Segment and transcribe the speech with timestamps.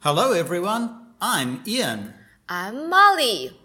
[0.00, 0.90] Hello everyone,
[1.20, 2.14] I'm Ian.
[2.48, 3.58] I'm Molly.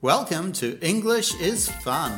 [0.00, 2.12] Welcome to English is Fun.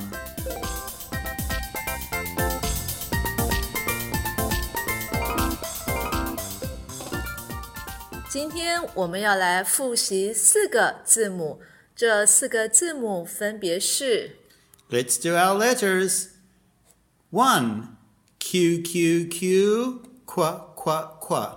[14.91, 16.37] let us do our letters.
[17.31, 17.97] One,
[18.39, 21.57] Q Q Q qua qua qua.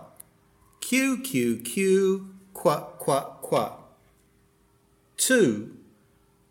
[0.82, 3.72] Q Q Q, qua qua qua.
[5.16, 5.70] Two,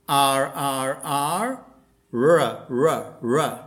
[0.09, 1.65] R R R,
[2.13, 3.59] r r r.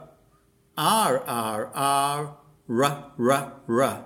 [0.78, 2.38] R R R,
[2.68, 4.06] r r r.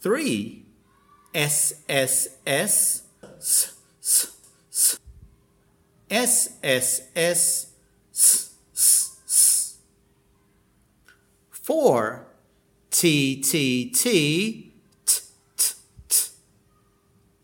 [0.00, 0.64] Three,
[1.32, 3.02] S S S,
[3.40, 4.32] s s
[4.70, 4.98] s.
[6.10, 7.66] S S S
[8.04, 8.50] S
[9.24, 9.78] S.
[11.50, 12.26] Four
[12.98, 14.72] T T T
[15.04, 15.20] t
[15.54, 15.74] t t
[16.08, 16.32] T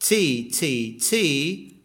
[0.01, 1.83] T T t t t。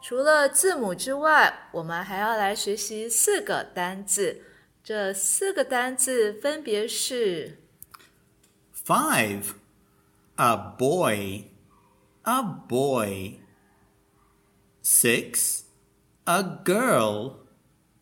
[0.00, 4.44] 除了字母之外，我们还要来学习四个单字。
[4.84, 7.64] 这四个单字分别是
[8.86, 9.54] ：five,
[10.36, 11.46] a boy,
[12.22, 13.40] a boy.
[14.84, 15.62] Six,
[16.26, 17.39] a girl.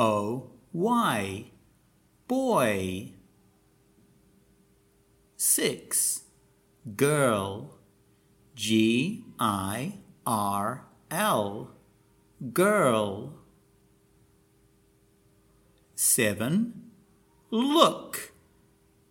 [0.00, 1.50] O Y.
[2.26, 3.12] Boy.
[5.36, 6.22] Six.
[6.96, 7.74] Girl.
[8.54, 11.70] G I R L.
[12.54, 13.34] Girl.
[15.94, 16.90] Seven.
[17.50, 18.32] Look.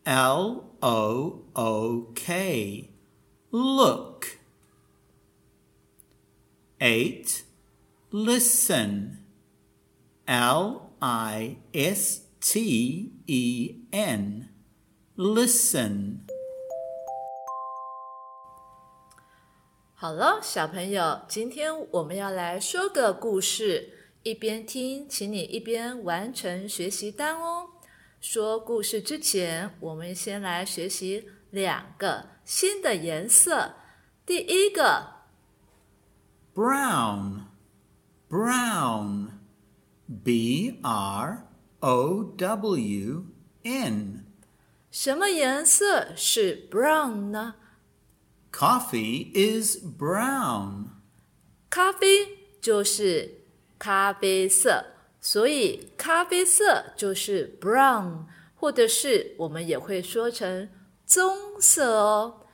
[0.08, 2.90] L O O K.
[3.52, 4.40] Look.
[6.82, 7.44] Eight.
[8.12, 9.20] Listen.
[10.28, 14.50] L I S T E N.
[15.16, 16.20] Listen.
[19.96, 27.70] 好了，小朋友，今天我们要来说个故事，一边听，请你一边完成学习单哦。
[28.20, 33.76] 说故事之前，我们先来学习两个新的颜色。
[34.26, 35.14] 第一个
[36.54, 37.46] Brown.
[38.30, 39.39] Brown.
[40.23, 41.47] B R
[41.81, 43.25] O W
[43.63, 44.25] N.
[44.91, 47.57] 什么颜色是 brown 呢？
[48.53, 50.85] Coffee is brown.
[51.69, 52.09] 咖啡
[52.61, 53.43] 就是
[53.79, 54.85] 咖啡色，
[55.21, 60.69] 所以咖啡色就是 brown，或者是我们也会说成
[61.05, 62.47] 棕色哦。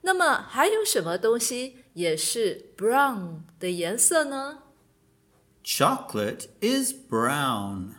[0.00, 4.61] 那么还有什么东西也是 brown 的颜色呢
[5.64, 7.94] Chocolate is brown.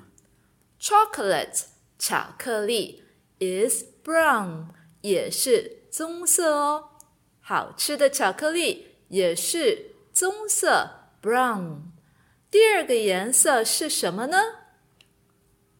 [0.79, 1.65] ？Chocolate
[1.97, 3.03] 巧克力
[3.39, 4.67] is brown
[5.01, 6.89] 也是棕色哦。
[7.39, 11.81] 好吃的巧克力也是棕色 brown。
[12.49, 14.37] 第二个颜色是什么呢？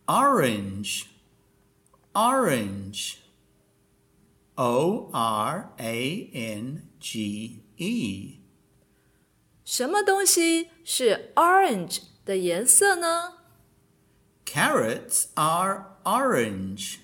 [0.06, 1.06] Orange.
[2.14, 3.16] Orange.
[4.56, 8.40] O R A N G E.
[9.64, 13.36] 什么东西是 orange 的颜色呢
[14.46, 16.98] Carrots are orange.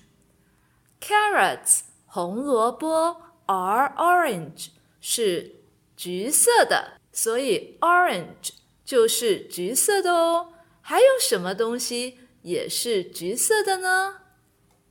[1.00, 4.70] ？Carrots 红萝卜 are orange
[5.00, 5.56] 是
[5.96, 8.50] 橘色的，所以 orange
[8.84, 10.52] 就是橘色的哦。
[10.80, 14.22] 还有什么东西也是橘色的呢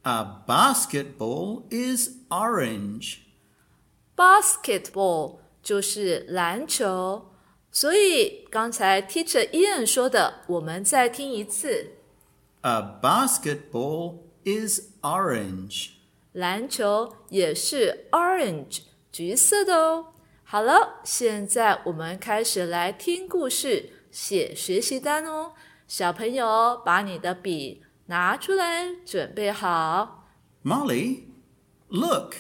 [0.04, 3.18] A basketball is orange.
[4.16, 7.29] ？Basketball 就是篮球，
[7.73, 11.93] 所以刚才 Teacher Ian 说的，我们再听一次。
[12.63, 15.91] A basketball is orange.
[16.33, 18.81] 篮球也是 orange
[19.13, 20.13] 橘色的哦。
[20.45, 25.53] 好了，现在我们开始来听故事、写学习单哦。
[25.87, 30.29] 小朋友，把你的笔拿出来，准备好。
[30.65, 31.25] Molly,
[31.89, 32.35] look.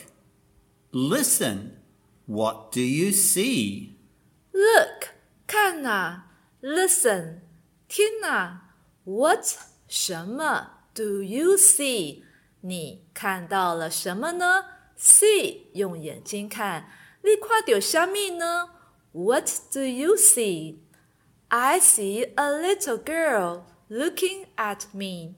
[0.92, 1.76] Listen.
[2.26, 3.90] What do you see?
[4.52, 5.10] Look，
[5.49, 6.25] 看呐、
[6.61, 7.41] l i s t e n
[7.87, 8.61] 听呐、
[9.03, 9.45] What
[9.87, 12.23] 什么 do you see？
[12.61, 14.65] 你看到了什么呢？
[14.97, 16.89] See 用眼睛看，
[17.21, 18.69] 你看到什么呢？
[19.11, 20.79] What do you see?
[21.49, 25.35] I see a little girl looking at me.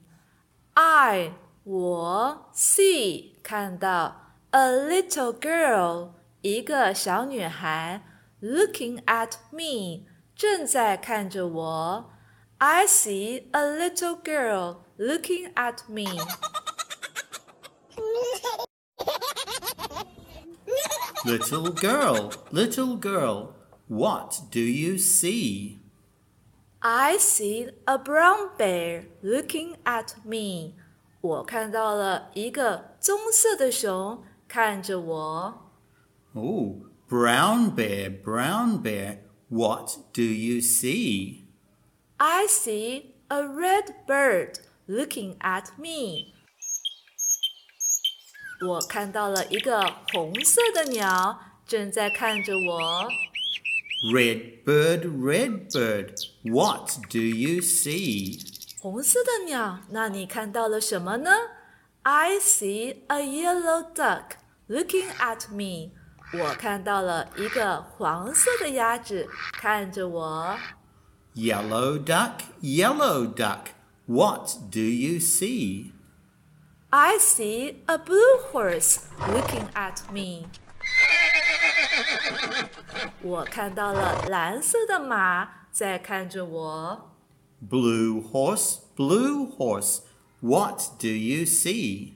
[0.74, 1.32] I
[1.64, 8.02] 我 see 看到 a little girl 一个小女孩
[8.42, 12.10] looking at me 正在看着我。
[12.58, 16.06] I see a little girl looking at me.
[21.24, 23.54] Little girl, little girl,
[23.88, 25.78] what do you see?
[26.80, 30.74] I see a brown bear looking at me.
[31.20, 35.72] 我看到了一个棕色的熊看着我。
[36.34, 36.76] Oh,
[37.12, 41.44] brown bear, brown bear, what do you see?
[42.18, 46.34] I see a red bird looking at me.
[48.60, 49.80] 我看到了一个
[50.12, 53.08] 红色的鸟正在看着我。
[54.12, 58.40] Red bird, red bird, what do you see?
[58.80, 61.30] 红色的鸟，那你看到了什么呢？
[62.02, 64.36] I see a yellow duck
[64.68, 65.92] looking at me.
[66.32, 70.58] 我看到了一个黄色的鸭子看着我。
[71.34, 73.68] Yellow duck, yellow duck,
[74.06, 75.92] what do you see?
[76.90, 80.48] I see a blue horse looking at me.
[83.22, 87.10] 我看到了蓝色的马在看着我。
[87.60, 90.00] Blue horse, blue horse,
[90.40, 92.14] what do you see?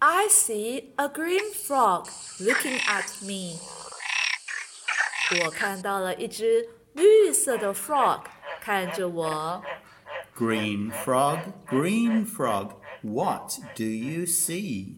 [0.00, 2.08] I see a green frog
[2.40, 3.58] looking at me.
[5.44, 8.22] 我看到了一只绿色的 frog
[8.60, 9.62] 看着我。
[10.36, 12.72] Green frog, green frog,
[13.02, 14.96] what do you see?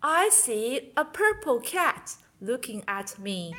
[0.00, 3.56] I see a purple cat looking at me.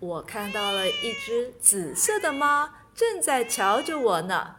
[0.00, 4.56] 我看到了一只紫色的猫正在瞧着我呢。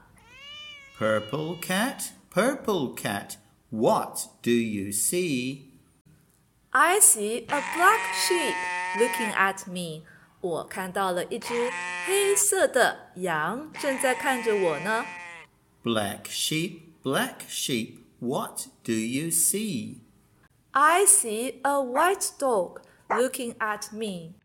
[0.98, 3.36] Purple cat, purple cat,
[3.74, 5.72] what do you see?
[6.74, 8.56] I see a black sheep
[8.98, 10.04] looking at me.
[10.42, 11.70] 我看到了一只
[12.06, 15.06] 黑色的羊正在看着我呢。
[15.84, 19.98] Black sheep, black sheep, what do you see?
[20.72, 24.36] I see a white dog looking at me.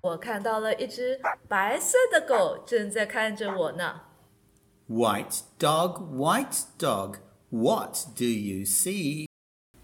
[0.00, 4.02] 我看到了一只白色的狗正在看着我呢。
[4.88, 7.16] White dog, white dog,
[7.52, 9.26] what do you see?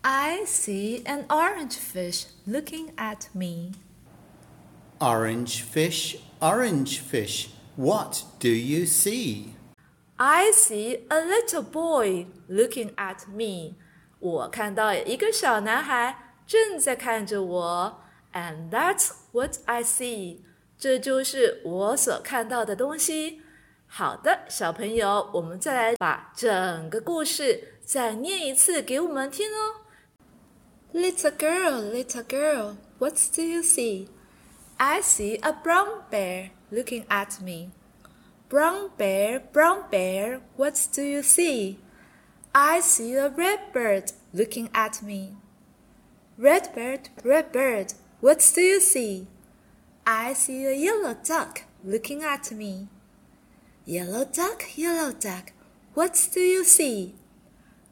[0.03, 3.73] I see an orange fish looking at me.
[5.01, 9.55] Orange fish, orange fish, what do you see?
[10.19, 13.75] I see a little boy looking at me.
[14.21, 18.01] 我看到一个小男孩正在看着我，
[18.33, 20.39] and that's what I see.
[20.79, 23.41] 这就是我所看到的东西。
[23.89, 29.87] 好的，小朋友，我们再来把整个故事再念一次给我们听哦。
[30.93, 34.09] Little girl, little girl, what do you see?
[34.77, 37.71] I see a brown bear looking at me.
[38.49, 41.77] Brown bear, brown bear, what do you see?
[42.53, 45.37] I see a red bird looking at me.
[46.37, 49.29] Red bird, red bird, what do you see?
[50.05, 52.89] I see a yellow duck looking at me.
[53.90, 55.52] Yellow duck, yellow duck,
[55.96, 57.16] what do you see?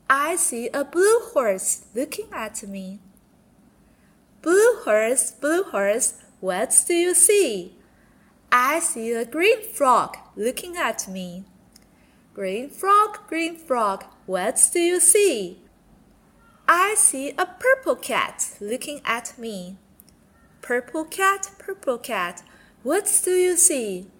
[0.07, 2.99] I see a blue horse looking at me.
[4.43, 7.79] Blue horse, blue horse, what do you see?
[8.51, 11.45] I see a green frog looking at me.
[12.35, 15.63] Green frog, green frog, what do you see?
[16.67, 19.77] I see a purple cat looking at me.
[20.61, 22.43] Purple cat, purple cat,
[22.83, 24.11] what do you see?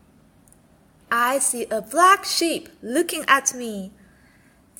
[1.09, 3.93] I see a black sheep looking at me.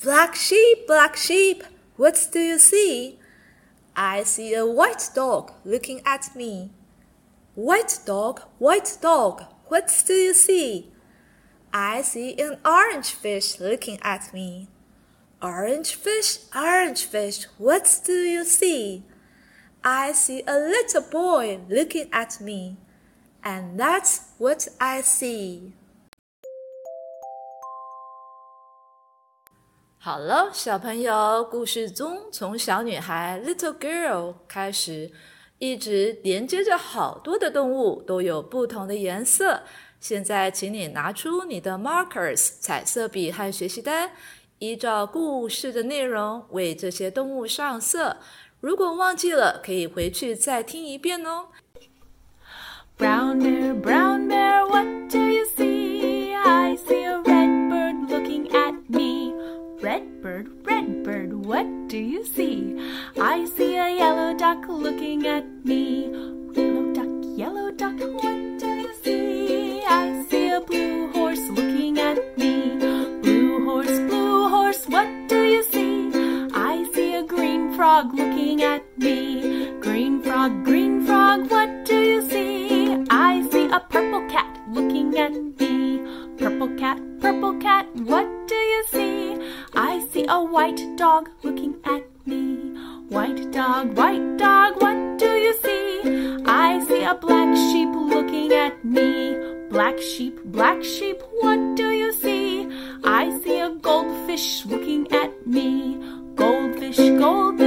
[0.02, 1.64] Black sheep, black sheep,
[1.96, 3.18] what do you see?
[3.96, 6.70] I see a white dog looking at me.
[7.54, 10.92] White dog, white dog, what do you see?
[11.72, 14.68] I see an orange fish looking at me.
[15.42, 19.02] Orange fish, orange fish, what do you see?
[19.82, 22.76] I see a little boy looking at me.
[23.42, 25.72] And that's what I see.
[30.00, 35.10] 好了，小朋友，故事中从小女孩 Little Girl 开始，
[35.58, 39.62] 一直连接着好多的动物，都有不同的颜色。
[39.98, 44.12] 现在，请你拿出你的 markers 彩色笔和学习单，
[44.60, 48.18] 依照故事的内容为这些动物上色。
[48.60, 51.48] 如果忘记了，可以回去再听一遍哦。
[52.96, 55.44] Brown bear, brown bear, what do you
[85.18, 85.98] at me.
[86.38, 89.36] Purple cat, purple cat, what do you see?
[89.74, 92.44] I see a white dog looking at me.
[93.08, 96.42] White dog, white dog, what do you see?
[96.46, 99.36] I see a black sheep looking at me.
[99.70, 102.68] Black sheep, black sheep, what do you see?
[103.04, 105.98] I see a goldfish looking at me.
[106.36, 107.57] Goldfish, goldfish,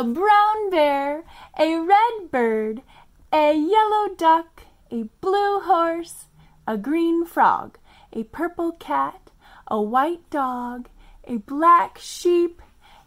[0.00, 1.24] a brown bear,
[1.58, 2.82] a red bird,
[3.32, 6.26] a yellow duck, a blue horse,
[6.66, 7.78] a green frog,
[8.12, 9.30] a purple cat,
[9.68, 10.88] a white dog,
[11.24, 12.62] a black sheep,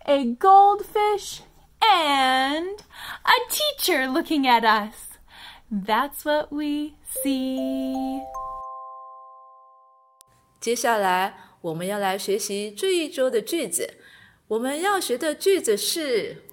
[0.05, 1.41] a goldfish,
[1.81, 2.83] and
[3.25, 5.17] a teacher looking at us.
[5.71, 8.21] That's what we see.
[10.59, 13.95] 接下来我们要来学习这一周的句子。
[14.49, 16.43] 我们要学的句子是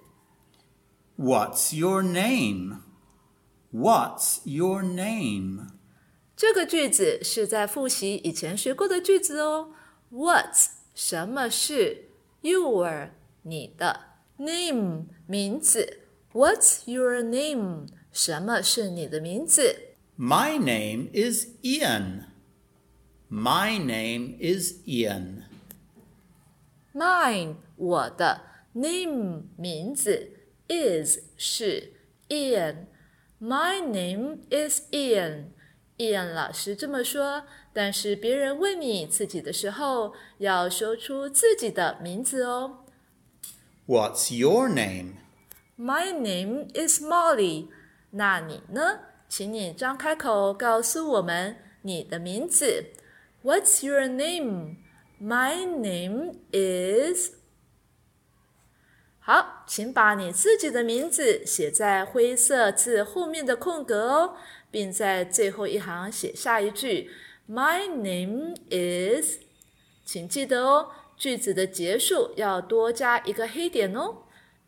[1.21, 2.81] What's your name?
[3.73, 5.71] What's your name?
[6.35, 9.73] 这个句子是在复习以前学过的句子哦。
[10.09, 10.55] What
[10.93, 12.09] 什么是
[12.41, 13.09] your
[13.41, 14.01] 你的
[14.37, 15.99] name 名字？
[16.33, 17.87] What's your name？
[18.11, 22.25] 什么是你的名字 My name is Ian.
[23.29, 25.43] My name is Ian.
[26.93, 28.41] ？Mine 我的
[28.73, 30.31] name 名字
[30.71, 31.93] is 是
[32.29, 37.43] Ian。My name is Ian。Ian 老师这么说，
[37.73, 42.85] 但是别人问你自己的时候，要说出自己的名字哦。
[43.87, 45.13] What's your name?
[45.77, 47.67] My name is Molly。
[48.11, 48.99] 那你呢？
[49.29, 52.85] 请你张开口告诉我们你的名字。
[53.43, 54.77] What's your name?
[55.21, 57.31] My name is。
[59.24, 64.36] 好，请把你自己的名字写在灰色字后面的空格哦，
[64.68, 67.08] 并在最后一行写下一句
[67.48, 69.38] “My name is”。
[70.04, 74.24] 请记得哦，句子的结束要多加一个黑点哦。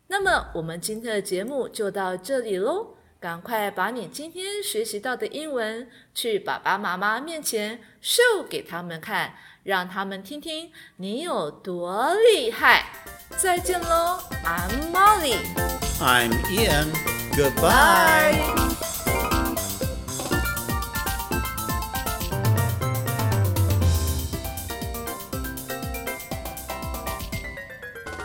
[0.07, 12.85] 那么我们今天的节目就到这里喽，赶快把你今天学习到的英文去爸爸妈妈面前 show 给他们看，让他们听听你有多厉害。
[13.36, 15.36] 再见喽，I'm Molly。
[16.00, 16.92] I'm Ian.
[17.36, 18.63] Goodbye.